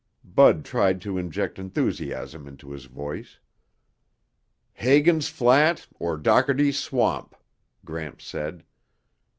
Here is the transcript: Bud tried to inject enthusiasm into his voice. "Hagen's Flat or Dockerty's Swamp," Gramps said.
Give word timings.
Bud 0.25 0.65
tried 0.65 0.99
to 1.01 1.19
inject 1.19 1.59
enthusiasm 1.59 2.47
into 2.47 2.71
his 2.71 2.85
voice. 2.85 3.37
"Hagen's 4.73 5.27
Flat 5.29 5.85
or 5.99 6.17
Dockerty's 6.17 6.79
Swamp," 6.79 7.35
Gramps 7.85 8.25
said. 8.25 8.63